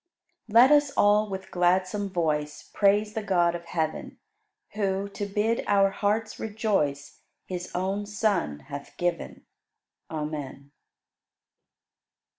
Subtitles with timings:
[0.47, 0.53] 96.
[0.55, 4.17] Let us all with gladsome voice Praise the God of heaven,
[4.73, 9.45] Who, to bid our hearts rejoice, His own Son hath given.
[10.09, 10.71] Amen.